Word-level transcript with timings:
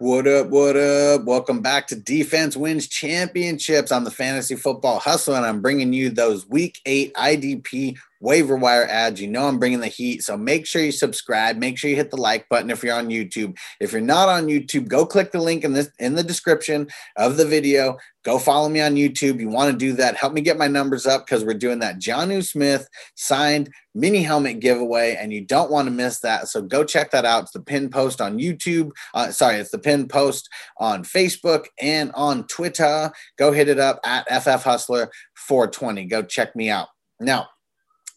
What 0.00 0.26
up? 0.26 0.46
What 0.48 0.78
up? 0.78 1.24
Welcome 1.24 1.60
back 1.60 1.86
to 1.88 1.94
Defense 1.94 2.56
Wins 2.56 2.88
Championships. 2.88 3.92
I'm 3.92 4.04
the 4.04 4.10
Fantasy 4.10 4.56
Football 4.56 4.98
Hustle, 4.98 5.34
and 5.34 5.44
I'm 5.44 5.60
bringing 5.60 5.92
you 5.92 6.08
those 6.08 6.48
Week 6.48 6.80
8 6.86 7.12
IDP 7.12 7.98
waiver 8.20 8.56
wire 8.56 8.86
ads. 8.86 9.20
You 9.20 9.28
know 9.28 9.48
I'm 9.48 9.58
bringing 9.58 9.80
the 9.80 9.88
heat, 9.88 10.22
so 10.22 10.36
make 10.36 10.66
sure 10.66 10.82
you 10.82 10.92
subscribe. 10.92 11.56
Make 11.56 11.78
sure 11.78 11.90
you 11.90 11.96
hit 11.96 12.10
the 12.10 12.20
like 12.20 12.48
button 12.48 12.70
if 12.70 12.82
you're 12.82 12.94
on 12.94 13.08
YouTube. 13.08 13.56
If 13.80 13.92
you're 13.92 14.00
not 14.00 14.28
on 14.28 14.46
YouTube, 14.46 14.88
go 14.88 15.06
click 15.06 15.32
the 15.32 15.40
link 15.40 15.64
in 15.64 15.72
this 15.72 15.90
in 15.98 16.14
the 16.14 16.22
description 16.22 16.88
of 17.16 17.36
the 17.36 17.46
video. 17.46 17.96
Go 18.22 18.38
follow 18.38 18.68
me 18.68 18.82
on 18.82 18.96
YouTube. 18.96 19.40
You 19.40 19.48
want 19.48 19.72
to 19.72 19.76
do 19.76 19.94
that? 19.94 20.16
Help 20.16 20.34
me 20.34 20.42
get 20.42 20.58
my 20.58 20.68
numbers 20.68 21.06
up 21.06 21.24
because 21.24 21.42
we're 21.42 21.54
doing 21.54 21.78
that 21.78 21.98
Jonnu 21.98 22.44
Smith 22.44 22.86
signed 23.14 23.70
mini 23.94 24.22
helmet 24.22 24.60
giveaway, 24.60 25.16
and 25.18 25.32
you 25.32 25.40
don't 25.40 25.70
want 25.70 25.86
to 25.86 25.92
miss 25.92 26.20
that. 26.20 26.48
So 26.48 26.60
go 26.60 26.84
check 26.84 27.10
that 27.12 27.24
out. 27.24 27.44
It's 27.44 27.52
the 27.52 27.62
pin 27.62 27.88
post 27.88 28.20
on 28.20 28.38
YouTube. 28.38 28.90
Uh, 29.14 29.30
sorry, 29.30 29.56
it's 29.56 29.70
the 29.70 29.78
pin 29.78 30.06
post 30.06 30.48
on 30.78 31.02
Facebook 31.02 31.66
and 31.80 32.12
on 32.12 32.46
Twitter. 32.46 33.10
Go 33.38 33.52
hit 33.52 33.68
it 33.68 33.78
up 33.78 33.98
at 34.04 34.28
FF 34.42 34.62
Hustler 34.62 35.10
420. 35.36 36.04
Go 36.04 36.22
check 36.22 36.54
me 36.54 36.68
out. 36.68 36.88
Now, 37.20 37.48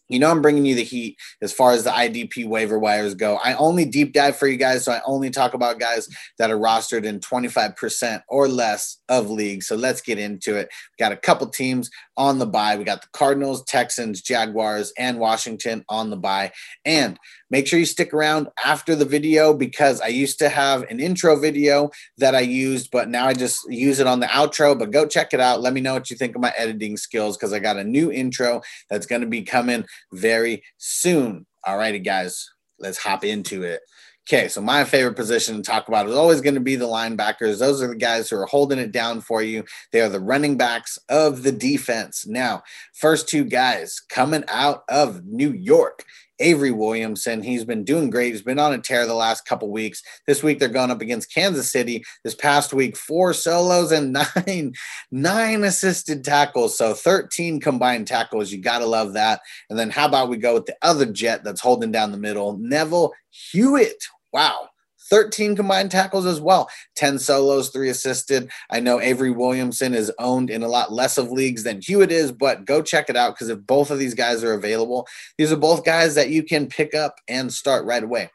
you 0.08 0.18
know, 0.18 0.30
I'm 0.30 0.42
bringing 0.42 0.66
you 0.66 0.74
the 0.74 0.84
heat 0.84 1.16
as 1.40 1.52
far 1.52 1.72
as 1.72 1.84
the 1.84 1.90
IDP 1.90 2.46
waiver 2.46 2.78
wires 2.78 3.14
go. 3.14 3.36
I 3.36 3.54
only 3.54 3.84
deep 3.84 4.12
dive 4.12 4.36
for 4.36 4.46
you 4.46 4.56
guys, 4.56 4.84
so 4.84 4.92
I 4.92 5.00
only 5.06 5.30
talk 5.30 5.54
about 5.54 5.80
guys 5.80 6.08
that 6.38 6.50
are 6.50 6.58
rostered 6.58 7.04
in 7.04 7.20
25% 7.20 8.22
or 8.28 8.46
less 8.46 8.98
of 9.08 9.30
leagues. 9.30 9.66
So 9.66 9.76
let's 9.76 10.00
get 10.02 10.18
into 10.18 10.56
it. 10.56 10.68
We 10.98 11.02
got 11.02 11.12
a 11.12 11.16
couple 11.16 11.46
teams 11.46 11.90
on 12.16 12.38
the 12.38 12.46
bye. 12.46 12.76
We 12.76 12.84
got 12.84 13.02
the 13.02 13.08
Cardinals, 13.12 13.64
Texans, 13.64 14.20
Jaguars, 14.20 14.92
and 14.98 15.18
Washington 15.18 15.84
on 15.88 16.10
the 16.10 16.16
bye. 16.16 16.52
And 16.84 17.18
make 17.50 17.66
sure 17.66 17.78
you 17.78 17.86
stick 17.86 18.12
around 18.12 18.48
after 18.64 18.94
the 18.94 19.04
video 19.04 19.54
because 19.54 20.00
I 20.00 20.08
used 20.08 20.38
to 20.40 20.48
have 20.48 20.82
an 20.84 21.00
intro 21.00 21.36
video 21.36 21.90
that 22.18 22.34
I 22.34 22.40
used, 22.40 22.90
but 22.90 23.08
now 23.08 23.26
I 23.26 23.32
just 23.32 23.60
use 23.70 24.00
it 24.00 24.06
on 24.06 24.20
the 24.20 24.26
outro. 24.26 24.78
But 24.78 24.90
go 24.90 25.06
check 25.06 25.32
it 25.32 25.40
out. 25.40 25.60
Let 25.60 25.72
me 25.72 25.80
know 25.80 25.94
what 25.94 26.10
you 26.10 26.16
think 26.16 26.34
of 26.34 26.42
my 26.42 26.52
editing 26.56 26.96
skills 26.96 27.36
because 27.36 27.52
I 27.52 27.58
got 27.58 27.78
a 27.78 27.84
new 27.84 28.12
intro 28.12 28.60
that's 28.90 29.06
going 29.06 29.22
to 29.22 29.26
be 29.26 29.42
coming 29.42 29.84
very 30.12 30.62
soon. 30.78 31.46
All 31.66 31.76
righty, 31.78 31.98
guys, 31.98 32.48
let's 32.78 32.98
hop 32.98 33.24
into 33.24 33.62
it. 33.62 33.80
Okay, 34.26 34.48
so 34.48 34.62
my 34.62 34.84
favorite 34.84 35.16
position 35.16 35.56
to 35.56 35.62
talk 35.62 35.86
about 35.86 36.08
is 36.08 36.16
always 36.16 36.40
going 36.40 36.54
to 36.54 36.60
be 36.60 36.76
the 36.76 36.86
linebackers. 36.86 37.58
Those 37.58 37.82
are 37.82 37.88
the 37.88 37.94
guys 37.94 38.30
who 38.30 38.36
are 38.36 38.46
holding 38.46 38.78
it 38.78 38.90
down 38.90 39.20
for 39.20 39.42
you. 39.42 39.64
They 39.92 40.00
are 40.00 40.08
the 40.08 40.18
running 40.18 40.56
backs 40.56 40.98
of 41.10 41.42
the 41.42 41.52
defense. 41.52 42.26
Now, 42.26 42.62
first 42.94 43.28
two 43.28 43.44
guys 43.44 44.00
coming 44.08 44.44
out 44.48 44.84
of 44.88 45.26
New 45.26 45.52
York. 45.52 46.04
Avery 46.40 46.70
Williamson, 46.70 47.42
he's 47.42 47.64
been 47.64 47.84
doing 47.84 48.10
great. 48.10 48.32
He's 48.32 48.42
been 48.42 48.58
on 48.58 48.72
a 48.72 48.78
tear 48.78 49.06
the 49.06 49.14
last 49.14 49.46
couple 49.46 49.70
weeks. 49.70 50.02
This 50.26 50.42
week 50.42 50.58
they're 50.58 50.68
going 50.68 50.90
up 50.90 51.00
against 51.00 51.32
Kansas 51.32 51.70
City. 51.70 52.04
This 52.24 52.34
past 52.34 52.72
week, 52.72 52.96
four 52.96 53.32
solos 53.32 53.92
and 53.92 54.12
nine, 54.46 54.74
nine 55.10 55.64
assisted 55.64 56.24
tackles. 56.24 56.76
So 56.76 56.94
13 56.94 57.60
combined 57.60 58.06
tackles. 58.06 58.52
You 58.52 58.60
got 58.60 58.78
to 58.78 58.86
love 58.86 59.12
that. 59.14 59.40
And 59.70 59.78
then 59.78 59.90
how 59.90 60.06
about 60.06 60.28
we 60.28 60.36
go 60.36 60.54
with 60.54 60.66
the 60.66 60.76
other 60.82 61.06
jet 61.06 61.44
that's 61.44 61.60
holding 61.60 61.92
down 61.92 62.12
the 62.12 62.18
middle, 62.18 62.58
Neville 62.58 63.12
Hewitt. 63.30 64.04
Wow. 64.32 64.68
13 65.10 65.56
combined 65.56 65.90
tackles 65.90 66.26
as 66.26 66.40
well, 66.40 66.68
10 66.96 67.18
solos, 67.18 67.70
three 67.70 67.88
assisted. 67.88 68.50
I 68.70 68.80
know 68.80 69.00
Avery 69.00 69.30
Williamson 69.30 69.94
is 69.94 70.12
owned 70.18 70.50
in 70.50 70.62
a 70.62 70.68
lot 70.68 70.92
less 70.92 71.18
of 71.18 71.30
leagues 71.30 71.62
than 71.62 71.80
Hewitt 71.80 72.12
is, 72.12 72.32
but 72.32 72.64
go 72.64 72.82
check 72.82 73.08
it 73.08 73.16
out 73.16 73.34
because 73.34 73.48
if 73.48 73.66
both 73.66 73.90
of 73.90 73.98
these 73.98 74.14
guys 74.14 74.42
are 74.42 74.54
available, 74.54 75.06
these 75.38 75.52
are 75.52 75.56
both 75.56 75.84
guys 75.84 76.14
that 76.14 76.30
you 76.30 76.42
can 76.42 76.66
pick 76.66 76.94
up 76.94 77.16
and 77.28 77.52
start 77.52 77.84
right 77.84 78.02
away. 78.02 78.30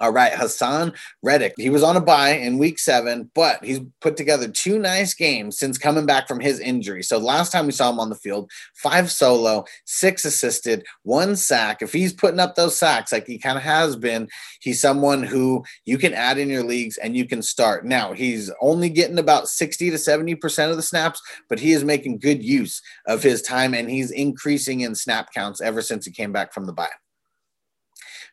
All 0.00 0.12
right, 0.12 0.32
Haason 0.32 0.94
Reddick. 1.24 1.54
He 1.56 1.70
was 1.70 1.82
on 1.82 1.96
a 1.96 2.00
bye 2.00 2.30
in 2.30 2.56
week 2.56 2.78
seven, 2.78 3.30
but 3.34 3.64
he's 3.64 3.80
put 4.00 4.16
together 4.16 4.46
two 4.46 4.78
nice 4.78 5.12
games 5.12 5.58
since 5.58 5.76
coming 5.76 6.06
back 6.06 6.28
from 6.28 6.38
his 6.38 6.60
injury. 6.60 7.02
So 7.02 7.18
last 7.18 7.50
time 7.50 7.66
we 7.66 7.72
saw 7.72 7.90
him 7.90 7.98
on 7.98 8.08
the 8.08 8.14
field, 8.14 8.48
five 8.74 9.10
solo, 9.10 9.64
six 9.86 10.24
assisted, 10.24 10.84
one 11.02 11.34
sack. 11.34 11.82
If 11.82 11.92
he's 11.92 12.12
putting 12.12 12.38
up 12.38 12.54
those 12.54 12.76
sacks 12.76 13.10
like 13.10 13.26
he 13.26 13.38
kind 13.38 13.58
of 13.58 13.64
has 13.64 13.96
been, 13.96 14.28
he's 14.60 14.80
someone 14.80 15.24
who 15.24 15.64
you 15.84 15.98
can 15.98 16.14
add 16.14 16.38
in 16.38 16.48
your 16.48 16.62
leagues 16.62 16.96
and 16.98 17.16
you 17.16 17.26
can 17.26 17.42
start. 17.42 17.84
Now, 17.84 18.12
he's 18.12 18.52
only 18.60 18.90
getting 18.90 19.18
about 19.18 19.48
60 19.48 19.90
to 19.90 19.96
70% 19.96 20.70
of 20.70 20.76
the 20.76 20.82
snaps, 20.82 21.20
but 21.48 21.58
he 21.58 21.72
is 21.72 21.82
making 21.82 22.18
good 22.18 22.40
use 22.40 22.80
of 23.06 23.20
his 23.20 23.42
time 23.42 23.74
and 23.74 23.90
he's 23.90 24.12
increasing 24.12 24.82
in 24.82 24.94
snap 24.94 25.32
counts 25.32 25.60
ever 25.60 25.82
since 25.82 26.06
he 26.06 26.12
came 26.12 26.30
back 26.30 26.54
from 26.54 26.66
the 26.66 26.72
bye. 26.72 26.88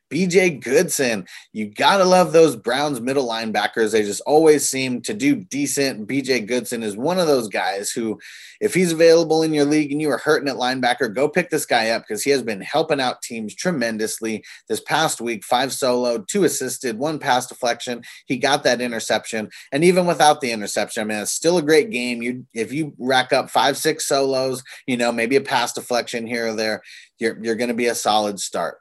BJ 0.09 0.61
Goodson. 0.61 1.25
You 1.51 1.67
got 1.67 1.97
to 1.97 2.05
love 2.05 2.31
those 2.31 2.55
Browns 2.55 3.01
middle 3.01 3.27
linebackers. 3.27 3.91
They 3.91 4.03
just 4.03 4.21
always 4.21 4.67
seem 4.67 5.01
to 5.01 5.13
do 5.13 5.35
decent. 5.35 6.07
BJ 6.07 6.45
Goodson 6.45 6.83
is 6.83 6.95
one 6.95 7.19
of 7.19 7.27
those 7.27 7.47
guys 7.47 7.91
who, 7.91 8.19
if 8.61 8.73
he's 8.73 8.91
available 8.91 9.41
in 9.43 9.53
your 9.53 9.65
league 9.65 9.91
and 9.91 10.01
you 10.01 10.09
are 10.11 10.17
hurting 10.17 10.47
at 10.47 10.55
linebacker, 10.55 11.13
go 11.13 11.27
pick 11.27 11.49
this 11.49 11.65
guy 11.65 11.89
up 11.89 12.03
because 12.03 12.23
he 12.23 12.29
has 12.31 12.43
been 12.43 12.61
helping 12.61 13.01
out 13.01 13.21
teams 13.21 13.55
tremendously 13.55 14.43
this 14.69 14.81
past 14.81 15.21
week. 15.21 15.43
Five 15.43 15.73
solo, 15.73 16.19
two 16.19 16.43
assisted, 16.43 16.97
one 16.97 17.17
pass 17.19 17.47
deflection. 17.47 18.03
He 18.27 18.37
got 18.37 18.63
that 18.63 18.81
interception. 18.81 19.49
And 19.71 19.83
even 19.83 20.05
without 20.05 20.39
the 20.39 20.51
interception, 20.51 21.01
I 21.01 21.05
mean, 21.05 21.23
it's 21.23 21.31
still 21.31 21.57
a 21.57 21.63
great 21.63 21.89
game. 21.89 22.21
You, 22.21 22.45
if 22.53 22.71
you 22.71 22.93
rack 22.99 23.33
up 23.33 23.49
five, 23.49 23.75
six 23.75 24.07
solos, 24.07 24.63
you 24.85 24.97
know, 24.97 25.11
maybe 25.11 25.35
a 25.35 25.41
pass 25.41 25.73
deflection 25.73 26.27
here 26.27 26.47
or 26.47 26.53
there, 26.53 26.81
you're, 27.17 27.43
you're 27.43 27.55
going 27.55 27.69
to 27.69 27.73
be 27.73 27.87
a 27.87 27.95
solid 27.95 28.39
start. 28.39 28.77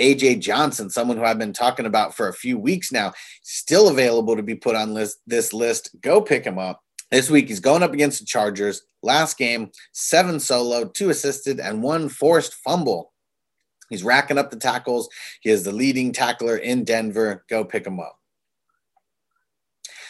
AJ 0.00 0.40
Johnson, 0.40 0.90
someone 0.90 1.16
who 1.16 1.24
I've 1.24 1.38
been 1.38 1.52
talking 1.52 1.86
about 1.86 2.14
for 2.14 2.28
a 2.28 2.34
few 2.34 2.58
weeks 2.58 2.92
now, 2.92 3.12
still 3.42 3.88
available 3.88 4.36
to 4.36 4.42
be 4.42 4.54
put 4.54 4.76
on 4.76 4.94
list, 4.94 5.18
this 5.26 5.52
list. 5.52 5.90
Go 6.00 6.20
pick 6.20 6.44
him 6.44 6.58
up. 6.58 6.80
This 7.10 7.30
week, 7.30 7.48
he's 7.48 7.60
going 7.60 7.82
up 7.82 7.92
against 7.92 8.20
the 8.20 8.26
Chargers. 8.26 8.82
Last 9.02 9.38
game, 9.38 9.70
seven 9.92 10.40
solo, 10.40 10.86
two 10.86 11.10
assisted, 11.10 11.60
and 11.60 11.82
one 11.82 12.08
forced 12.08 12.54
fumble. 12.54 13.12
He's 13.90 14.02
racking 14.02 14.38
up 14.38 14.50
the 14.50 14.56
tackles. 14.56 15.08
He 15.42 15.50
is 15.50 15.62
the 15.62 15.72
leading 15.72 16.12
tackler 16.12 16.56
in 16.56 16.84
Denver. 16.84 17.44
Go 17.48 17.64
pick 17.64 17.86
him 17.86 18.00
up. 18.00 18.18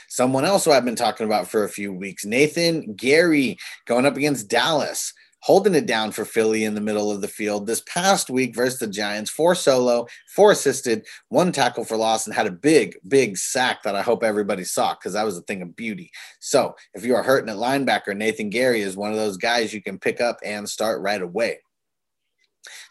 Someone 0.08 0.44
else 0.44 0.64
who 0.64 0.70
I've 0.70 0.84
been 0.84 0.94
talking 0.94 1.26
about 1.26 1.48
for 1.48 1.64
a 1.64 1.68
few 1.68 1.92
weeks, 1.92 2.24
Nathan 2.24 2.96
Gerry, 2.96 3.58
going 3.84 4.06
up 4.06 4.16
against 4.16 4.48
Dallas 4.48 5.12
holding 5.44 5.74
it 5.74 5.84
down 5.84 6.10
for 6.10 6.24
Philly 6.24 6.64
in 6.64 6.74
the 6.74 6.80
middle 6.80 7.10
of 7.10 7.20
the 7.20 7.28
field. 7.28 7.66
This 7.66 7.82
past 7.82 8.30
week 8.30 8.56
versus 8.56 8.78
the 8.78 8.86
Giants, 8.86 9.30
four 9.30 9.54
solo, 9.54 10.06
four 10.34 10.52
assisted, 10.52 11.04
one 11.28 11.52
tackle 11.52 11.84
for 11.84 11.98
loss, 11.98 12.26
and 12.26 12.34
had 12.34 12.46
a 12.46 12.50
big, 12.50 12.96
big 13.06 13.36
sack 13.36 13.82
that 13.82 13.94
I 13.94 14.00
hope 14.00 14.24
everybody 14.24 14.64
saw 14.64 14.94
because 14.94 15.12
that 15.12 15.26
was 15.26 15.36
a 15.36 15.42
thing 15.42 15.60
of 15.60 15.76
beauty. 15.76 16.10
So 16.40 16.74
if 16.94 17.04
you 17.04 17.14
are 17.14 17.22
hurting 17.22 17.50
at 17.50 17.56
linebacker, 17.56 18.16
Nathan 18.16 18.50
Gerry 18.50 18.80
is 18.80 18.96
one 18.96 19.10
of 19.10 19.18
those 19.18 19.36
guys 19.36 19.74
you 19.74 19.82
can 19.82 19.98
pick 19.98 20.18
up 20.18 20.38
and 20.42 20.66
start 20.66 21.02
right 21.02 21.20
away. 21.20 21.58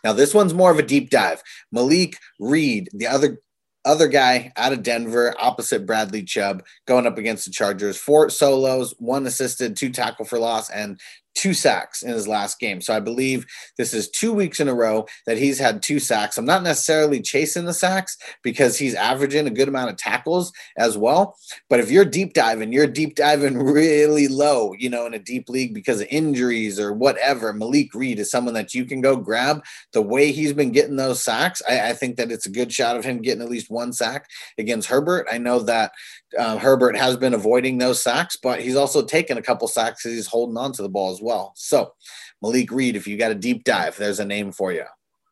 Now, 0.03 0.13
this 0.13 0.35
one's 0.35 0.53
more 0.53 0.69
of 0.69 0.77
a 0.77 0.83
deep 0.83 1.09
dive. 1.09 1.41
Malik 1.71 2.19
Reed, 2.39 2.87
the 2.93 3.07
other 3.07 3.39
other 3.85 4.07
guy 4.07 4.51
out 4.55 4.71
of 4.71 4.83
Denver, 4.83 5.35
opposite 5.39 5.85
Bradley 5.85 6.23
Chubb, 6.23 6.63
going 6.87 7.05
up 7.05 7.17
against 7.17 7.45
the 7.45 7.51
Chargers. 7.51 7.97
Four 7.97 8.29
solos, 8.29 8.93
one 8.97 9.25
assisted, 9.25 9.75
two 9.75 9.89
tackle 9.89 10.25
for 10.25 10.39
loss, 10.39 10.69
and 10.69 10.99
two 11.35 11.53
sacks 11.53 12.03
in 12.03 12.09
his 12.09 12.27
last 12.27 12.59
game. 12.59 12.81
So 12.81 12.93
I 12.93 12.99
believe 12.99 13.45
this 13.77 13.93
is 13.93 14.09
two 14.09 14.33
weeks 14.33 14.59
in 14.59 14.67
a 14.67 14.73
row 14.73 15.05
that 15.25 15.37
he's 15.37 15.59
had 15.59 15.81
two 15.81 15.99
sacks. 15.99 16.37
I'm 16.37 16.45
not 16.45 16.63
necessarily 16.63 17.21
chasing 17.21 17.65
the 17.65 17.73
sacks 17.73 18.17
because 18.43 18.77
he's 18.77 18.95
averaging 18.95 19.47
a 19.47 19.51
good 19.51 19.67
amount 19.67 19.89
of 19.89 19.97
tackles 19.97 20.51
as 20.77 20.97
well. 20.97 21.37
But 21.69 21.79
if 21.79 21.89
you're 21.91 22.05
deep 22.05 22.33
diving, 22.33 22.71
you're 22.71 22.87
deep 22.87 23.15
diving 23.15 23.57
really 23.63 24.27
low, 24.27 24.73
you 24.77 24.89
know, 24.89 25.05
in 25.05 25.13
a 25.13 25.19
deep 25.19 25.49
league 25.49 25.73
because 25.73 26.01
of 26.01 26.07
injuries 26.09 26.79
or 26.79 26.93
whatever. 26.93 27.53
Malik 27.53 27.93
Reed 27.93 28.19
is 28.19 28.31
someone 28.31 28.53
that 28.53 28.73
you 28.73 28.85
can 28.85 29.01
go 29.01 29.15
grab. 29.15 29.63
The 29.93 30.01
way 30.01 30.31
he's 30.31 30.53
been 30.53 30.71
getting 30.71 30.95
those 30.95 31.23
sacks, 31.23 31.61
I, 31.67 31.89
I 31.89 31.93
think 31.93 32.17
that 32.17 32.31
it's 32.31 32.45
a 32.45 32.51
good 32.51 32.71
shot 32.71 32.97
of 32.97 33.05
him 33.05 33.21
getting 33.21 33.43
at 33.43 33.49
least 33.49 33.71
one 33.71 33.93
sack 33.93 34.27
against 34.57 34.89
Herbert. 34.89 35.27
I 35.31 35.37
know 35.37 35.59
that 35.59 35.91
uh, 36.37 36.57
Herbert 36.57 36.95
has 36.97 37.17
been 37.17 37.33
avoiding 37.33 37.77
those 37.77 38.01
sacks, 38.01 38.37
but 38.41 38.61
he's 38.61 38.75
also 38.75 39.03
taken 39.03 39.37
a 39.37 39.41
couple 39.41 39.67
sacks 39.67 40.03
he's 40.03 40.27
holding 40.27 40.57
on 40.57 40.71
to 40.73 40.81
the 40.81 40.89
ball 40.89 41.11
as 41.11 41.21
well. 41.21 41.22
So, 41.55 41.93
Malik 42.41 42.71
Reed, 42.71 42.95
if 42.95 43.07
you 43.07 43.17
got 43.17 43.31
a 43.31 43.35
deep 43.35 43.63
dive, 43.63 43.97
there's 43.97 44.19
a 44.19 44.25
name 44.25 44.51
for 44.51 44.71
you. 44.71 44.85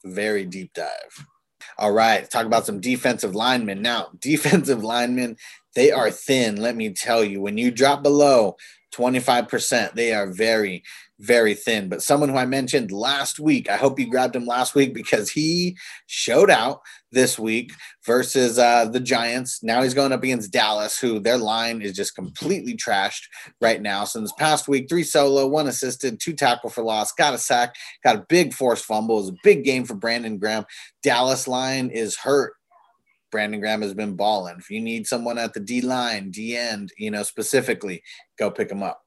Very 0.06 0.46
deep 0.46 0.74
dive. 0.74 1.26
All 1.78 1.92
right, 1.92 2.30
talk 2.30 2.46
about 2.46 2.66
some 2.66 2.80
defensive 2.80 3.36
linemen. 3.36 3.82
Now, 3.82 4.10
defensive 4.20 4.84
linemen, 4.84 5.38
they 5.76 5.92
are 5.92 6.12
thin, 6.12 6.58
let 6.58 6.76
me 6.76 6.90
tell 6.92 7.24
you. 7.24 7.42
When 7.42 7.58
you 7.58 7.72
drop 7.72 8.04
below 8.04 8.58
25%, 8.94 9.94
they 9.94 10.14
are 10.14 10.32
very, 10.32 10.84
very 11.20 11.54
thin. 11.54 11.88
But 11.88 12.02
someone 12.02 12.30
who 12.30 12.36
I 12.36 12.46
mentioned 12.46 12.92
last 12.92 13.40
week, 13.40 13.70
I 13.70 13.78
hope 13.78 14.00
you 14.00 14.10
grabbed 14.10 14.36
him 14.36 14.46
last 14.46 14.76
week 14.76 14.94
because 14.94 15.30
he 15.30 15.78
showed 16.08 16.50
out 16.50 16.82
this 17.12 17.40
week 17.40 17.72
versus 18.06 18.60
uh, 18.60 18.86
the 18.86 19.00
Giants. 19.00 19.64
Now 19.64 19.82
he's 19.82 19.94
going 19.94 20.12
up 20.12 20.24
against 20.24 20.52
Dallas, 20.52 21.00
who 21.00 21.20
their 21.20 21.38
line 21.38 21.82
is 21.82 21.94
just 21.94 22.16
completely 22.16 22.76
trashed 22.76 23.24
right 23.62 23.82
now. 23.82 24.04
This 24.04 24.34
past 24.38 24.68
week, 24.68 24.90
three 24.90 25.04
solo, 25.04 25.48
one 25.48 25.68
assisted, 25.68 26.20
two 26.20 26.34
tackle 26.34 26.70
for 26.70 26.84
loss, 26.84 27.14
got 27.14 27.34
a 27.34 27.38
sack, 27.38 27.76
got 28.04 28.18
a 28.18 28.26
big 28.28 28.54
forced 28.54 28.84
fumble. 28.84 29.18
It 29.20 29.22
was 29.22 29.30
a 29.30 29.38
big 29.44 29.64
game 29.64 29.86
for 29.86 29.96
Brandon 29.96 30.38
Graham. 30.38 30.66
Dallas 31.02 31.48
line 31.48 31.90
is 31.90 32.18
hurt 32.18 32.54
Brandon 33.32 33.60
Graham 33.60 33.82
has 33.82 33.94
been 33.94 34.16
balling. 34.16 34.58
If 34.60 34.70
you 34.70 34.82
need 34.82 35.08
someone 35.08 35.38
at 35.38 35.54
the 35.54 35.60
D 35.60 35.82
line, 35.82 36.32
D 36.32 36.58
end, 36.58 36.92
you 36.98 37.10
know, 37.10 37.24
specifically, 37.24 38.02
go 38.38 38.52
pick 38.52 38.72
him 38.72 38.84
up. 38.84 39.02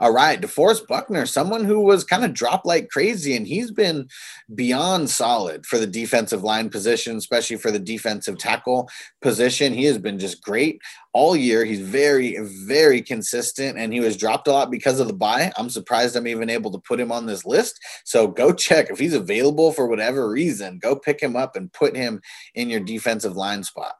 All 0.00 0.14
right, 0.14 0.40
DeForest 0.40 0.86
Buckner, 0.86 1.26
someone 1.26 1.62
who 1.62 1.80
was 1.80 2.04
kind 2.04 2.24
of 2.24 2.32
dropped 2.32 2.64
like 2.64 2.88
crazy, 2.88 3.36
and 3.36 3.46
he's 3.46 3.70
been 3.70 4.08
beyond 4.54 5.10
solid 5.10 5.66
for 5.66 5.78
the 5.78 5.86
defensive 5.86 6.42
line 6.42 6.70
position, 6.70 7.18
especially 7.18 7.56
for 7.56 7.70
the 7.70 7.78
defensive 7.78 8.38
tackle 8.38 8.88
position. 9.20 9.74
He 9.74 9.84
has 9.84 9.98
been 9.98 10.18
just 10.18 10.42
great 10.42 10.80
all 11.12 11.36
year. 11.36 11.66
He's 11.66 11.80
very, 11.80 12.38
very 12.66 13.02
consistent, 13.02 13.76
and 13.76 13.92
he 13.92 14.00
was 14.00 14.16
dropped 14.16 14.48
a 14.48 14.52
lot 14.52 14.70
because 14.70 15.00
of 15.00 15.06
the 15.06 15.12
bye. 15.12 15.52
I'm 15.58 15.68
surprised 15.68 16.16
I'm 16.16 16.26
even 16.26 16.48
able 16.48 16.70
to 16.70 16.78
put 16.78 16.98
him 16.98 17.12
on 17.12 17.26
this 17.26 17.44
list. 17.44 17.78
So 18.04 18.26
go 18.26 18.54
check 18.54 18.88
if 18.88 18.98
he's 18.98 19.14
available 19.14 19.70
for 19.70 19.86
whatever 19.86 20.30
reason. 20.30 20.78
Go 20.78 20.96
pick 20.96 21.20
him 21.20 21.36
up 21.36 21.56
and 21.56 21.70
put 21.74 21.94
him 21.94 22.22
in 22.54 22.70
your 22.70 22.80
defensive 22.80 23.36
line 23.36 23.64
spot. 23.64 23.96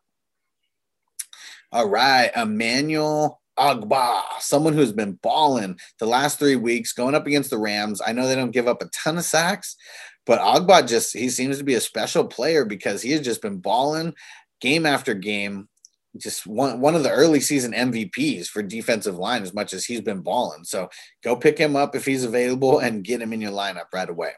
All 1.72 1.88
right, 1.88 2.30
Emmanuel 2.34 3.39
Ogbah, 3.60 4.22
someone 4.38 4.72
who's 4.72 4.92
been 4.92 5.18
balling 5.22 5.78
the 5.98 6.06
last 6.06 6.38
three 6.38 6.56
weeks, 6.56 6.92
going 6.92 7.14
up 7.14 7.26
against 7.26 7.50
the 7.50 7.58
Rams. 7.58 8.00
I 8.04 8.12
know 8.12 8.26
they 8.26 8.34
don't 8.34 8.52
give 8.52 8.66
up 8.66 8.82
a 8.82 8.88
ton 8.88 9.18
of 9.18 9.24
sacks, 9.24 9.76
but 10.24 10.40
Ogbah 10.40 10.88
just 10.88 11.16
he 11.16 11.28
seems 11.28 11.58
to 11.58 11.64
be 11.64 11.74
a 11.74 11.80
special 11.80 12.24
player 12.24 12.64
because 12.64 13.02
he 13.02 13.10
has 13.12 13.20
just 13.20 13.42
been 13.42 13.58
balling 13.58 14.14
game 14.60 14.86
after 14.86 15.14
game. 15.14 15.68
Just 16.16 16.46
one 16.46 16.80
one 16.80 16.94
of 16.94 17.02
the 17.02 17.10
early 17.10 17.40
season 17.40 17.72
MVPs 17.72 18.46
for 18.46 18.62
defensive 18.62 19.16
line, 19.16 19.42
as 19.42 19.54
much 19.54 19.72
as 19.72 19.84
he's 19.84 20.00
been 20.00 20.22
balling. 20.22 20.64
So 20.64 20.88
go 21.22 21.36
pick 21.36 21.56
him 21.56 21.76
up 21.76 21.94
if 21.94 22.04
he's 22.04 22.24
available 22.24 22.80
and 22.80 23.04
get 23.04 23.22
him 23.22 23.32
in 23.32 23.40
your 23.40 23.52
lineup 23.52 23.86
right 23.92 24.08
away. 24.08 24.32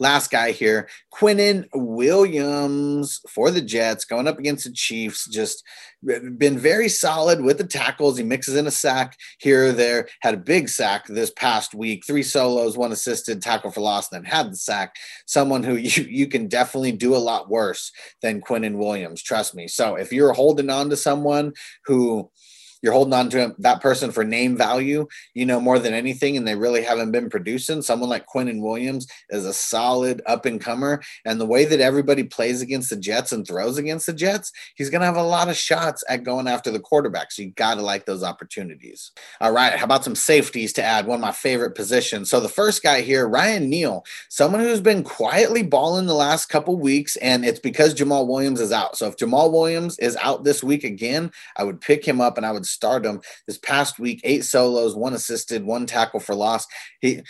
Last 0.00 0.30
guy 0.30 0.52
here, 0.52 0.88
Quinnen 1.12 1.66
Williams 1.74 3.20
for 3.28 3.50
the 3.50 3.60
Jets, 3.60 4.06
going 4.06 4.26
up 4.26 4.38
against 4.38 4.64
the 4.64 4.72
Chiefs. 4.72 5.28
Just 5.28 5.62
been 6.02 6.58
very 6.58 6.88
solid 6.88 7.42
with 7.42 7.58
the 7.58 7.66
tackles. 7.66 8.16
He 8.16 8.24
mixes 8.24 8.56
in 8.56 8.66
a 8.66 8.70
sack 8.70 9.14
here 9.38 9.66
or 9.66 9.72
there. 9.72 10.08
Had 10.22 10.32
a 10.32 10.38
big 10.38 10.70
sack 10.70 11.06
this 11.06 11.30
past 11.30 11.74
week, 11.74 12.04
three 12.06 12.22
solos, 12.22 12.78
one 12.78 12.92
assisted, 12.92 13.42
tackle 13.42 13.70
for 13.70 13.82
loss, 13.82 14.10
and 14.10 14.24
then 14.24 14.32
had 14.32 14.50
the 14.50 14.56
sack. 14.56 14.96
Someone 15.26 15.62
who 15.62 15.76
you, 15.76 16.04
you 16.04 16.26
can 16.26 16.48
definitely 16.48 16.92
do 16.92 17.14
a 17.14 17.18
lot 17.18 17.50
worse 17.50 17.92
than 18.22 18.40
Quinnen 18.40 18.78
Williams. 18.78 19.22
Trust 19.22 19.54
me. 19.54 19.68
So 19.68 19.96
if 19.96 20.14
you're 20.14 20.32
holding 20.32 20.70
on 20.70 20.88
to 20.88 20.96
someone 20.96 21.52
who 21.84 22.30
you're 22.82 22.92
holding 22.92 23.14
on 23.14 23.30
to 23.30 23.54
that 23.58 23.80
person 23.80 24.10
for 24.10 24.24
name 24.24 24.56
value, 24.56 25.06
you 25.34 25.46
know, 25.46 25.60
more 25.60 25.78
than 25.78 25.94
anything, 25.94 26.36
and 26.36 26.46
they 26.46 26.56
really 26.56 26.82
haven't 26.82 27.10
been 27.10 27.30
producing. 27.30 27.82
Someone 27.82 28.08
like 28.08 28.26
Quinnen 28.26 28.62
Williams 28.62 29.06
is 29.30 29.44
a 29.44 29.52
solid 29.52 30.22
up 30.26 30.46
and 30.46 30.60
comer. 30.60 31.02
And 31.24 31.40
the 31.40 31.46
way 31.46 31.64
that 31.64 31.80
everybody 31.80 32.24
plays 32.24 32.62
against 32.62 32.90
the 32.90 32.96
Jets 32.96 33.32
and 33.32 33.46
throws 33.46 33.78
against 33.78 34.06
the 34.06 34.12
Jets, 34.12 34.52
he's 34.74 34.90
going 34.90 35.00
to 35.00 35.06
have 35.06 35.16
a 35.16 35.22
lot 35.22 35.48
of 35.48 35.56
shots 35.56 36.02
at 36.08 36.24
going 36.24 36.48
after 36.48 36.70
the 36.70 36.80
quarterback. 36.80 37.32
So 37.32 37.42
you 37.42 37.50
got 37.52 37.74
to 37.74 37.82
like 37.82 38.06
those 38.06 38.22
opportunities. 38.22 39.12
All 39.40 39.52
right. 39.52 39.74
How 39.74 39.84
about 39.84 40.04
some 40.04 40.14
safeties 40.14 40.72
to 40.74 40.82
add? 40.82 41.06
One 41.06 41.18
of 41.18 41.22
my 41.22 41.32
favorite 41.32 41.74
positions. 41.74 42.30
So 42.30 42.40
the 42.40 42.48
first 42.48 42.82
guy 42.82 43.02
here, 43.02 43.28
Ryan 43.28 43.68
Neal, 43.68 44.04
someone 44.28 44.60
who's 44.60 44.80
been 44.80 45.04
quietly 45.04 45.62
balling 45.62 46.06
the 46.06 46.14
last 46.14 46.46
couple 46.46 46.78
weeks, 46.78 47.16
and 47.16 47.44
it's 47.44 47.60
because 47.60 47.94
Jamal 47.94 48.26
Williams 48.26 48.60
is 48.60 48.72
out. 48.72 48.96
So 48.96 49.06
if 49.06 49.16
Jamal 49.16 49.50
Williams 49.50 49.98
is 49.98 50.16
out 50.16 50.44
this 50.44 50.62
week 50.62 50.84
again, 50.84 51.30
I 51.56 51.64
would 51.64 51.80
pick 51.80 52.04
him 52.04 52.20
up 52.20 52.36
and 52.36 52.46
I 52.46 52.52
would 52.52 52.66
stardom 52.70 53.20
this 53.46 53.58
past 53.58 53.98
week. 53.98 54.20
Eight 54.24 54.44
solos, 54.44 54.94
one 54.94 55.14
assisted, 55.14 55.64
one 55.64 55.86
tackle 55.86 56.20
for 56.20 56.34
loss. 56.34 56.66
He 57.00 57.22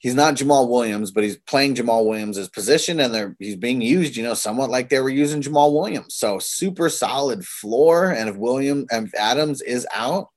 he's 0.00 0.14
not 0.14 0.34
Jamal 0.34 0.68
Williams, 0.68 1.10
but 1.10 1.24
he's 1.24 1.36
playing 1.36 1.74
Jamal 1.74 2.06
Williams' 2.06 2.48
position, 2.48 3.00
and 3.00 3.14
they're 3.14 3.36
he's 3.38 3.56
being 3.56 3.80
used, 3.80 4.16
you 4.16 4.22
know, 4.22 4.34
somewhat 4.34 4.70
like 4.70 4.88
they 4.88 5.00
were 5.00 5.08
using 5.08 5.42
Jamal 5.42 5.74
Williams. 5.74 6.14
So 6.14 6.38
super 6.38 6.88
solid 6.88 7.44
floor. 7.44 8.10
And 8.10 8.28
if 8.28 8.36
William 8.36 8.86
and 8.90 9.12
Adams 9.14 9.60
is 9.62 9.86
out, 9.94 10.28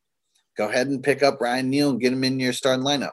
go 0.58 0.70
ahead 0.70 0.88
and 0.88 1.04
pick 1.04 1.24
up 1.24 1.42
Ryan 1.42 1.70
Neal 1.70 1.90
and 1.92 2.02
get 2.02 2.14
him 2.14 2.24
in 2.24 2.40
your 2.40 2.54
starting 2.54 2.86
lineup. 2.86 3.12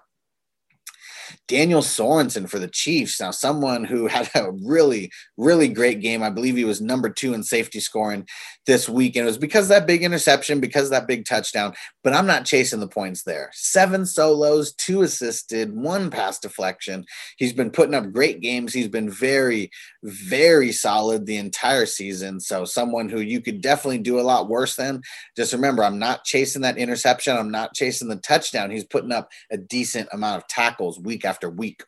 Daniel 1.49 1.81
Sorensen 1.81 2.49
for 2.49 2.59
the 2.59 2.69
Chiefs. 2.69 3.21
Now, 3.21 3.31
someone 3.31 3.83
who 3.83 4.07
had 4.07 4.31
a 4.35 4.53
really, 4.65 5.11
really 5.37 5.69
great 5.69 6.01
game. 6.01 6.23
I 6.23 6.31
believe 6.31 6.57
he 6.57 6.65
was 6.65 6.81
number 6.81 7.09
two 7.09 7.35
in 7.35 7.43
safety 7.43 7.81
scoring 7.81 8.27
this 8.67 8.87
week. 8.89 9.17
And 9.17 9.25
it 9.25 9.27
was 9.27 9.39
because 9.39 9.69
that 9.69 9.87
big 9.87 10.05
interception, 10.05 10.61
because 10.61 10.91
that 10.91 11.09
big 11.09 11.25
touchdown. 11.25 11.73
But 12.05 12.13
I'm 12.13 12.27
not 12.27 12.45
chasing 12.45 12.81
the 12.81 12.87
points 12.87 13.23
there. 13.23 13.51
Seven 13.55 14.05
solos, 14.05 14.75
two 14.75 15.03
assisted, 15.03 15.75
one 15.75 16.11
pass 16.11 16.39
deflection. 16.39 17.07
He's 17.39 17.55
been 17.55 17.71
putting 17.71 17.95
up 17.95 18.13
great 18.13 18.41
games. 18.41 18.75
He's 18.75 18.89
been 18.89 19.11
very, 19.11 19.71
very 20.03 20.71
solid 20.71 21.25
the 21.25 21.39
entire 21.39 21.87
season. 21.87 22.41
So, 22.41 22.67
someone 22.67 23.09
who 23.09 23.21
you 23.21 23.41
could 23.41 23.63
definitely 23.63 23.99
do 23.99 24.21
a 24.21 24.23
lot 24.23 24.51
worse 24.51 24.77
than. 24.77 25.01
Just 25.35 25.55
remember, 25.55 25.83
I'm 25.83 25.99
not 25.99 26.25
chasing 26.25 26.63
that 26.63 26.77
interception. 26.77 27.37
I'm 27.37 27.51
not 27.51 27.75
chasing 27.75 28.09
the 28.09 28.17
touchdown. 28.17 28.71
He's 28.71 28.85
putting 28.85 29.13
up 29.13 29.31
a 29.51 29.57
decent 29.57 30.11
amount 30.13 30.43
of 30.43 30.49
tackles 30.49 31.01
week 31.01 31.25
after 31.25 31.38
week. 31.47 31.83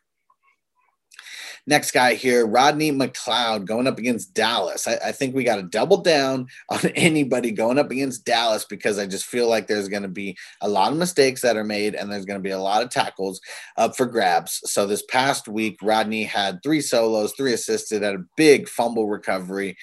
Next 1.67 1.91
guy 1.91 2.15
here, 2.15 2.47
Rodney 2.47 2.91
McLeod 2.91 3.65
going 3.65 3.85
up 3.85 3.99
against 3.99 4.33
Dallas. 4.33 4.87
I, 4.87 4.97
I 5.05 5.11
think 5.11 5.35
we 5.35 5.43
got 5.43 5.57
to 5.57 5.63
double 5.63 5.97
down 5.97 6.47
on 6.69 6.79
anybody 6.95 7.51
going 7.51 7.77
up 7.77 7.91
against 7.91 8.25
Dallas 8.25 8.65
because 8.65 8.97
I 8.97 9.05
just 9.05 9.25
feel 9.25 9.47
like 9.47 9.67
there's 9.67 9.87
going 9.87 10.01
to 10.01 10.09
be 10.09 10.35
a 10.61 10.67
lot 10.67 10.91
of 10.91 10.97
mistakes 10.97 11.41
that 11.41 11.57
are 11.57 11.63
made 11.63 11.93
and 11.93 12.11
there's 12.11 12.25
going 12.25 12.39
to 12.39 12.43
be 12.43 12.51
a 12.51 12.59
lot 12.59 12.81
of 12.81 12.89
tackles 12.89 13.39
up 13.77 13.95
for 13.95 14.07
grabs. 14.07 14.59
So 14.65 14.87
this 14.87 15.03
past 15.03 15.47
week, 15.47 15.77
Rodney 15.83 16.23
had 16.23 16.63
three 16.63 16.81
solos, 16.81 17.33
three 17.33 17.53
assisted, 17.53 18.01
at 18.01 18.15
a 18.15 18.25
big 18.35 18.67
fumble 18.67 19.07
recovery. 19.07 19.77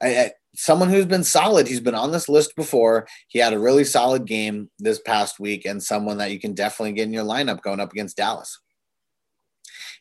I, 0.00 0.16
I, 0.16 0.32
someone 0.54 0.90
who's 0.90 1.06
been 1.06 1.24
solid. 1.24 1.66
He's 1.66 1.80
been 1.80 1.94
on 1.94 2.12
this 2.12 2.28
list 2.28 2.54
before. 2.54 3.08
He 3.26 3.40
had 3.40 3.52
a 3.52 3.58
really 3.58 3.84
solid 3.84 4.26
game 4.26 4.70
this 4.78 5.00
past 5.00 5.40
week, 5.40 5.64
and 5.64 5.82
someone 5.82 6.18
that 6.18 6.30
you 6.30 6.38
can 6.38 6.54
definitely 6.54 6.92
get 6.92 7.04
in 7.04 7.12
your 7.12 7.24
lineup 7.24 7.62
going 7.62 7.80
up 7.80 7.92
against 7.92 8.16
Dallas. 8.16 8.58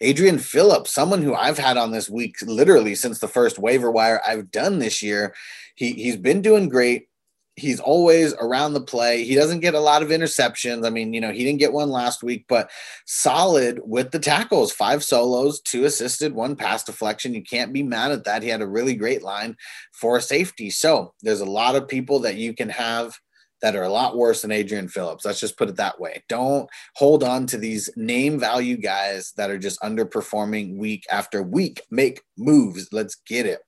Adrian 0.02 0.40
Phillips, 0.40 0.94
someone 0.94 1.22
who 1.22 1.36
I've 1.36 1.58
had 1.58 1.78
on 1.78 1.92
this 1.92 2.10
week 2.10 2.36
literally 2.44 2.96
since 2.96 3.20
the 3.20 3.28
first 3.28 3.60
waiver 3.60 3.92
wire 3.92 4.22
I've 4.26 4.52
done 4.52 4.80
this 4.80 5.02
year. 5.04 5.34
He 5.76 5.94
he's 5.94 6.18
been 6.18 6.42
doing 6.42 6.70
great. 6.70 7.08
He's 7.56 7.82
always 7.82 8.34
around 8.36 8.74
the 8.74 8.82
play. 8.82 9.26
He 9.26 9.36
doesn't 9.36 9.60
get 9.60 9.74
a 9.74 9.82
lot 9.82 10.02
of 10.02 10.10
interceptions. 10.10 10.86
I 10.86 10.90
mean, 10.90 11.14
you 11.14 11.20
know, 11.20 11.34
he 11.34 11.44
didn't 11.44 11.60
get 11.60 11.74
one 11.74 11.90
last 11.90 12.24
week, 12.24 12.46
but 12.48 12.72
solid 13.06 13.82
with 13.84 14.12
the 14.12 14.20
tackles. 14.20 14.72
Five 14.72 15.04
solos, 15.04 15.60
two 15.60 15.84
assisted, 15.84 16.34
one 16.34 16.56
pass 16.56 16.86
deflection. 16.86 17.34
You 17.34 17.44
can't 17.44 17.74
be 17.74 17.84
mad 17.84 18.14
at 18.14 18.24
that. 18.24 18.44
He 18.44 18.50
had 18.50 18.62
a 18.62 18.68
really 18.68 18.96
great 18.96 19.24
line 19.24 19.58
for 19.92 20.22
safety. 20.22 20.70
So 20.70 21.14
there's 21.22 21.42
a 21.42 21.46
lot 21.46 21.76
of 21.76 21.90
people 21.90 22.20
that 22.20 22.36
you 22.36 22.54
can 22.54 22.70
have 22.70 23.20
that 23.62 23.76
are 23.76 23.84
a 23.84 23.92
lot 23.92 24.18
worse 24.18 24.42
than 24.42 24.52
Adrian 24.52 24.88
Phillips. 24.88 25.26
Let's 25.26 25.40
just 25.40 25.58
put 25.58 25.70
it 25.70 25.76
that 25.78 26.00
way. 26.00 26.24
Don't 26.30 26.70
hold 26.96 27.24
on 27.24 27.46
to 27.48 27.58
these 27.58 27.90
name 27.96 28.40
value 28.40 28.78
guys 28.78 29.34
that 29.38 29.50
are 29.50 29.58
just 29.58 29.82
underperforming 29.82 30.78
week 30.78 31.06
after 31.12 31.44
week. 31.44 31.82
Make 31.92 32.22
moves. 32.38 32.90
Let's 32.92 33.16
get 33.16 33.46
it. 33.46 33.60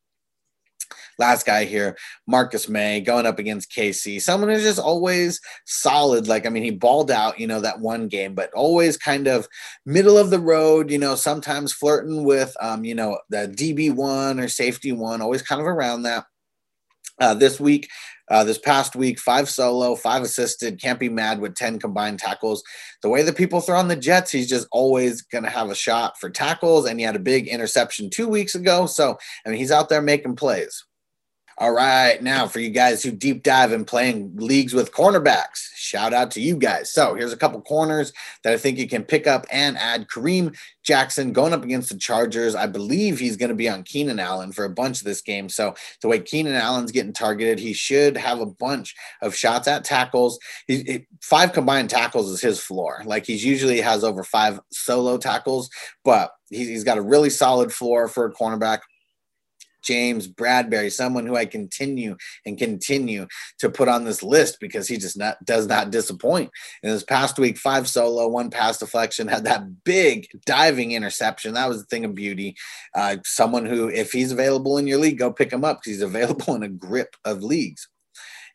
Last 1.17 1.45
guy 1.45 1.65
here, 1.65 1.98
Marcus 2.27 2.67
Maye 2.67 3.00
going 3.01 3.25
up 3.25 3.39
against 3.39 3.71
KC. 3.71 4.21
Someone 4.21 4.50
who's 4.50 4.63
just 4.63 4.79
always 4.79 5.39
solid. 5.65 6.27
Like, 6.27 6.45
I 6.45 6.50
mean, 6.50 6.63
he 6.63 6.71
balled 6.71 7.12
out, 7.12 7.39
you 7.39 7.48
know, 7.48 7.62
that 7.62 7.79
one 7.79 8.07
game, 8.07 8.33
but 8.33 8.51
always 8.53 8.98
kind 8.98 9.27
of 9.27 9.48
middle 9.86 10.17
of 10.17 10.31
the 10.31 10.39
road, 10.39 10.89
you 10.89 10.98
know, 10.98 11.15
sometimes 11.15 11.74
flirting 11.74 12.24
with, 12.24 12.55
um, 12.60 12.83
you 12.83 12.95
know, 12.95 13.19
the 13.29 13.53
DB 13.55 13.93
one 13.93 14.39
or 14.39 14.48
safety 14.48 14.91
one, 14.91 15.21
always 15.21 15.41
kind 15.41 15.62
of 15.62 15.67
around 15.67 16.03
that. 16.03 16.25
Uh, 17.22 17.36
this 17.36 17.60
week, 17.60 17.88
uh, 18.30 18.44
this 18.44 18.58
past 18.58 18.96
week, 18.96 19.20
five 19.20 19.50
solo, 19.50 19.96
five 19.96 20.24
assisted. 20.24 20.82
Can't 20.82 21.00
be 21.00 21.10
mad 21.10 21.40
with 21.40 21.56
10 21.56 21.80
combined 21.80 22.20
tackles. 22.20 22.63
The 23.04 23.10
way 23.10 23.22
that 23.24 23.38
people 23.38 23.62
throw 23.62 23.78
on 23.78 23.90
the 23.90 23.96
Jets, 23.96 24.32
he's 24.32 24.50
just 24.50 24.68
always 24.72 25.22
going 25.22 25.44
to 25.44 25.50
have 25.51 25.70
a 25.70 25.75
shot 25.75 26.20
for 26.20 26.30
tackles. 26.32 26.88
And 26.88 27.00
he 27.00 27.06
had 27.06 27.16
a 27.16 27.20
big 27.20 27.48
interception 27.48 28.10
two 28.10 28.28
weeks 28.28 28.56
ago. 28.56 28.88
So, 28.88 29.18
I 29.46 29.50
mean, 29.50 29.60
he's 29.60 29.72
out 29.72 29.90
there 29.90 30.01
making 30.01 30.36
plays. 30.36 30.86
All 31.62 31.74
right, 31.74 32.20
now 32.24 32.48
for 32.48 32.60
you 32.60 32.72
guys 32.72 33.03
who 33.03 33.12
deep 33.12 33.44
dive 33.44 33.72
in 33.72 33.86
playing 33.86 34.32
leagues 34.36 34.74
with 34.74 34.91
cornerbacks, 34.91 35.70
shout 35.75 36.12
out 36.12 36.32
to 36.32 36.41
you 36.41 36.56
guys. 36.58 36.91
So 36.91 37.13
here's 37.13 37.34
a 37.34 37.38
couple 37.38 37.62
corners 37.62 38.13
that 38.44 38.51
I 38.51 38.58
think 38.58 38.80
you 38.80 38.88
can 38.88 39.03
pick 39.03 39.27
up 39.27 39.46
and 39.51 39.77
add. 39.77 40.08
Kareem 40.08 40.58
Jackson 40.82 41.34
going 41.34 41.53
up 41.53 41.63
against 41.63 41.89
the 41.89 42.00
Chargers. 42.00 42.56
I 42.56 42.65
believe 42.65 43.20
he's 43.20 43.38
going 43.38 43.50
to 43.50 43.56
be 43.56 43.70
on 43.70 43.84
Keenan 43.84 44.20
Allen 44.20 44.51
for 44.51 44.65
a 44.65 44.72
bunch 44.72 45.01
of 45.01 45.06
this 45.06 45.22
game. 45.22 45.50
So 45.50 45.75
the 46.01 46.08
way 46.08 46.18
Keenan 46.18 46.56
Allen's 46.56 46.91
getting 46.91 47.13
targeted, 47.13 47.60
he 47.60 47.74
should 47.74 48.18
have 48.18 48.39
a 48.39 48.48
bunch 48.48 48.96
of 49.22 49.36
shots 49.36 49.68
at 49.68 49.84
tackles. 49.84 50.39
He, 50.65 51.06
five 51.22 51.53
combined 51.53 51.91
tackles 51.91 52.32
is 52.32 52.41
his 52.41 52.60
floor. 52.60 53.03
Like 53.06 53.27
he's 53.27 53.46
usually 53.46 53.82
has 53.82 54.03
over 54.03 54.24
five 54.24 54.60
solo 54.72 55.20
tackles, 55.20 55.70
but 56.03 56.32
he's 56.50 56.84
got 56.84 56.98
a 56.98 57.03
really 57.03 57.30
solid 57.30 57.72
floor 57.72 58.08
for 58.08 58.25
a 58.25 58.34
cornerback 58.34 58.80
James 59.82 60.28
Bradberry, 60.28 60.92
someone 60.92 61.26
who 61.26 61.36
I 61.36 61.46
continue 61.46 62.16
and 62.46 62.58
continue 62.58 63.28
to 63.60 63.70
put 63.70 63.88
on 63.88 64.04
this 64.04 64.24
list 64.24 64.60
because 64.60 64.88
he 64.88 64.98
just 64.98 65.18
not 65.18 65.44
does 65.46 65.68
not 65.68 65.92
disappoint. 65.92 66.52
In 66.84 66.92
this 66.92 67.04
past 67.04 67.40
week, 67.40 67.58
five 67.58 67.88
solo, 67.88 68.28
one 68.28 68.50
pass 68.50 68.78
deflection, 68.78 69.28
had 69.28 69.46
that 69.46 69.84
big 69.84 70.28
diving 70.46 70.92
interception. 70.92 71.54
That 71.54 71.70
was 71.70 71.82
a 71.82 71.86
thing 71.86 72.06
of 72.06 72.16
beauty. 72.16 72.56
Uh, 72.96 73.18
someone 73.24 73.66
who, 73.66 73.90
if 73.90 74.12
he's 74.12 74.32
available 74.32 74.78
in 74.78 74.88
your 74.88 75.00
league, 75.00 75.20
go 75.20 75.32
pick 75.32 75.52
him 75.52 75.66
up 75.66 75.82
because 75.82 75.94
he's 75.94 76.02
available 76.02 76.56
in 76.56 76.64
a 76.64 76.70
grip 76.70 77.16
of 77.26 77.44
leagues. 77.44 77.88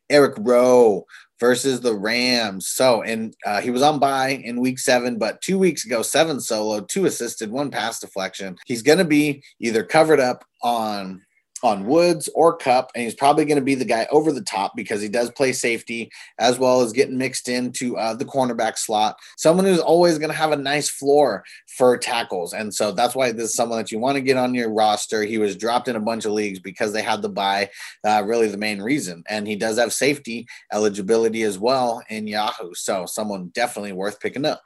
Eric 0.09 0.35
Rowe 0.39 1.05
versus 1.39 1.81
the 1.81 1.95
Rams. 1.95 2.69
So, 2.69 3.03
and 3.03 3.35
uh, 3.45 3.61
he 3.61 3.71
was 3.71 3.83
on 3.83 3.99
bye 3.99 4.41
in 4.45 4.61
week 4.61 4.79
seven, 4.79 5.19
but 5.19 5.41
two 5.43 5.59
weeks 5.59 5.85
ago, 5.85 6.03
seven 6.03 6.41
solo, 6.41 6.81
two 6.81 7.07
assisted, 7.07 7.51
one 7.51 7.71
pass 7.71 8.01
deflection. 8.01 8.57
He's 8.67 8.83
going 8.83 8.99
to 8.99 9.05
be 9.05 9.43
either 9.61 9.83
covered 9.83 10.21
up 10.21 10.45
on 10.63 11.23
on 11.67 11.87
Woods 11.87 12.29
or 12.35 12.57
Kupp, 12.57 12.91
and 12.95 13.05
he's 13.05 13.15
probably 13.15 13.45
going 13.45 13.59
to 13.59 13.65
be 13.65 13.75
the 13.75 13.85
guy 13.85 14.07
over 14.11 14.33
the 14.33 14.43
top 14.43 14.73
because 14.75 15.03
he 15.03 15.09
does 15.09 15.31
play 15.31 15.53
safety 15.53 16.11
as 16.39 16.59
well 16.59 16.81
as 16.81 16.93
getting 16.93 17.19
mixed 17.19 17.49
into 17.49 17.97
uh, 17.97 18.15
the 18.15 18.25
cornerback 18.25 18.79
slot. 18.79 19.19
Someone 19.37 19.67
who's 19.67 19.81
always 19.81 20.19
going 20.19 20.31
to 20.31 20.37
have 20.37 20.53
a 20.53 20.57
nice 20.57 20.89
floor 20.89 21.45
for 21.77 21.99
tackles, 21.99 22.53
and 22.53 22.75
so 22.75 22.93
that's 22.93 23.15
why 23.15 23.33
this 23.33 23.51
is 23.51 23.55
someone 23.55 23.79
that 23.79 23.93
you 23.93 23.99
want 23.99 24.17
to 24.17 24.23
get 24.23 24.37
on 24.37 24.55
your 24.55 24.73
roster. 24.73 25.23
He 25.23 25.39
was 25.39 25.57
dropped 25.57 25.89
in 25.89 25.97
a 25.97 26.01
bunch 26.01 26.25
of 26.25 26.33
leagues 26.33 26.59
because 26.59 26.93
they 26.93 27.03
had 27.03 27.23
the 27.23 27.29
bye, 27.29 27.71
uh, 28.05 28.23
really 28.25 28.49
the 28.49 28.57
main 28.57 28.81
reason, 28.81 29.25
and 29.29 29.47
he 29.47 29.57
does 29.57 29.79
have 29.79 29.93
safety 29.93 30.47
eligibility 30.73 31.43
as 31.43 31.59
well 31.59 32.03
in 32.09 32.27
Yahoo. 32.27 32.75
So 32.75 33.07
someone 33.07 33.49
definitely 33.55 33.93
worth 33.93 34.21
picking 34.21 34.45
up. 34.45 34.63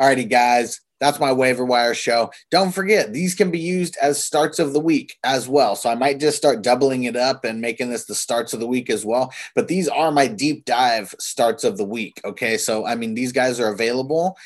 Alrighty, 0.00 0.28
guys 0.28 0.80
that's 1.00 1.20
my 1.20 1.32
waiver 1.32 1.64
wire 1.64 1.94
show. 1.94 2.30
Don't 2.50 2.72
forget, 2.72 3.12
these 3.12 3.34
can 3.34 3.50
be 3.50 3.58
used 3.58 3.96
as 4.00 4.22
starts 4.22 4.58
of 4.58 4.72
the 4.72 4.80
week 4.80 5.16
as 5.24 5.48
well. 5.48 5.76
So 5.76 5.90
I 5.90 5.94
might 5.94 6.20
just 6.20 6.36
start 6.36 6.62
doubling 6.62 7.04
it 7.04 7.16
up 7.16 7.44
and 7.44 7.60
making 7.60 7.90
this 7.90 8.06
the 8.06 8.14
starts 8.14 8.52
of 8.52 8.60
the 8.60 8.66
week 8.66 8.90
as 8.90 9.04
well. 9.04 9.32
But 9.54 9.68
these 9.68 9.88
are 9.88 10.10
my 10.10 10.26
deep 10.26 10.64
dive 10.64 11.14
starts 11.18 11.64
of 11.64 11.76
the 11.76 11.84
week. 11.84 12.20
Okay. 12.24 12.56
So, 12.56 12.86
I 12.86 12.94
mean, 12.94 13.14
these 13.14 13.32
guys 13.32 13.60
are 13.60 13.72
available, 13.72 14.36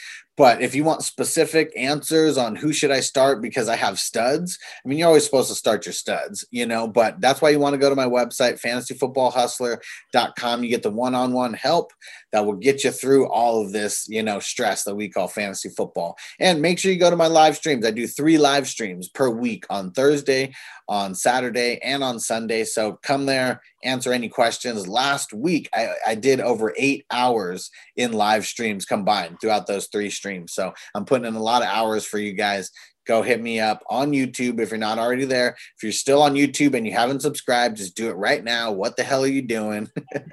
but 0.40 0.62
if 0.62 0.75
you 0.75 0.85
want 0.85 1.02
specific 1.02 1.70
answers 1.76 2.38
on 2.38 2.56
who 2.56 2.73
should 2.73 2.90
I 2.90 3.00
start 3.00 3.42
because 3.42 3.68
I 3.68 3.76
have 3.76 4.00
studs, 4.00 4.59
I 4.82 4.88
mean, 4.88 4.99
you're 4.99 5.09
always 5.09 5.26
supposed 5.26 5.50
to 5.50 5.54
start 5.54 5.85
your 5.85 5.92
studs, 5.92 6.47
you 6.50 6.64
know, 6.64 6.88
but 6.88 7.20
that's 7.20 7.42
why 7.42 7.50
you 7.50 7.59
want 7.59 7.75
to 7.75 7.78
go 7.78 7.90
to 7.90 7.94
my 7.94 8.06
website, 8.06 8.59
fantasyfootballhustler.com. 8.59 10.64
You 10.64 10.70
get 10.70 10.82
the 10.82 10.90
one-on-one 10.90 11.52
help 11.52 11.92
that 12.32 12.47
will 12.47 12.54
get 12.54 12.85
you 12.85 12.90
through 12.90 13.28
all 13.28 13.61
of 13.61 13.73
this, 13.73 14.09
you 14.09 14.23
know, 14.23 14.40
stress 14.40 14.85
that 14.85 14.94
we 14.94 15.11
call 15.11 15.28
fantasy 15.28 15.68
football. 15.68 16.16
And 16.38 16.62
make 16.62 16.78
sure 16.78 16.90
you 16.90 16.99
go 16.99 17.11
to 17.11 17.16
my 17.16 17.26
live 17.26 17.56
streams. 17.56 17.85
I 17.85 17.90
do 17.90 18.06
three 18.06 18.38
live 18.38 18.66
streams 18.66 19.11
per 19.11 19.28
week 19.28 19.66
on 19.68 19.90
Thursday, 19.90 20.54
on 20.88 21.14
Saturday, 21.14 21.80
and 21.82 22.02
on 22.02 22.18
Sunday. 22.18 22.64
So 22.64 22.99
come 23.02 23.26
there, 23.26 23.61
answer 23.82 24.12
any 24.12 24.28
questions. 24.28 24.88
Last 24.88 25.32
week, 25.32 25.68
I, 25.75 25.88
I 26.06 26.14
did 26.14 26.40
over 26.40 26.75
eight 26.76 27.06
hours 27.10 27.70
in 27.96 28.12
live 28.12 28.46
streams 28.46 28.84
combined 28.84 29.38
throughout 29.40 29.66
those 29.66 29.87
three 29.87 30.10
streams. 30.10 30.52
So 30.52 30.72
I'm 30.94 31.04
putting 31.04 31.26
in 31.26 31.34
a 31.34 31.42
lot 31.42 31.62
of 31.62 31.68
hours 31.68 32.04
for 32.04 32.18
you 32.18 32.32
guys 32.32 32.70
go 33.06 33.22
hit 33.22 33.40
me 33.40 33.58
up 33.58 33.82
on 33.90 34.12
YouTube 34.12 34.60
if 34.60 34.70
you're 34.70 34.78
not 34.78 34.99
already 34.99 35.25
there. 35.25 35.56
If 35.76 35.82
you're 35.82 35.90
still 35.90 36.22
on 36.22 36.34
YouTube 36.34 36.75
and 36.75 36.87
you 36.87 36.92
haven't 36.92 37.22
subscribed, 37.22 37.78
just 37.78 37.96
do 37.96 38.08
it 38.08 38.14
right 38.14 38.42
now. 38.42 38.70
What 38.70 38.96
the 38.96 39.02
hell 39.02 39.25
are 39.25 39.28
you 39.28 39.42
doing? 39.42 39.88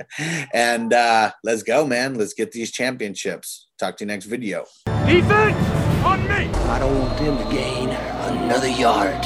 and 0.53 0.93
uh, 0.93 1.31
let's 1.43 1.63
go, 1.63 1.87
man. 1.87 2.15
Let's 2.15 2.33
get 2.33 2.51
these 2.51 2.71
championships. 2.71 3.67
Talk 3.79 3.97
to 3.97 4.03
you 4.03 4.07
next 4.07 4.25
video. 4.25 4.65
Defense 5.07 5.57
on 6.03 6.21
me. 6.27 6.45
I 6.69 6.79
don't 6.79 6.99
want 6.99 7.17
them 7.17 7.37
to 7.37 7.55
gain 7.55 7.89
another 7.89 8.69
yard. 8.69 9.25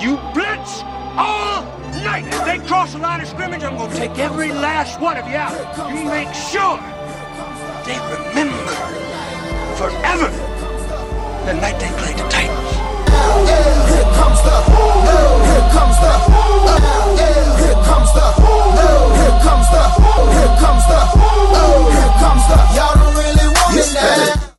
You 0.00 0.16
blitz 0.32 0.82
all 1.16 1.51
tonight. 2.12 2.34
If 2.34 2.44
they 2.44 2.66
cross 2.66 2.92
the 2.92 2.98
line 2.98 3.20
of 3.20 3.28
scrimmage, 3.28 3.62
I'm 3.62 3.76
gonna 3.76 3.94
take 3.94 4.18
every 4.18 4.52
last 4.52 5.00
one 5.00 5.16
of 5.16 5.26
you 5.26 5.36
out. 5.36 5.52
You 5.90 6.04
make 6.04 6.32
sure 6.34 6.78
they 7.86 7.98
remember 8.12 8.72
forever 9.76 10.28
the 11.46 11.54
night 11.54 11.78
they 11.80 11.90
played 11.98 12.16
the 12.16 12.28
Titans. 12.28 12.72
Here 13.92 14.08
comes 14.18 14.40
the, 14.42 14.56
here 15.48 15.68
comes 15.72 15.98
the, 16.02 16.12
here 17.62 17.80
comes 17.86 18.12
the, 18.12 18.26
here 18.32 19.40
comes 19.42 19.68
the, 19.72 19.84
here 20.32 20.56
comes 20.60 20.86
the, 20.90 21.00
here 21.92 22.14
comes 22.20 22.44
the, 22.48 22.58
y'all 22.76 22.94
don't 22.94 23.14
really 23.16 23.48
want 23.48 23.76
it 23.76 23.94
now. 23.94 24.52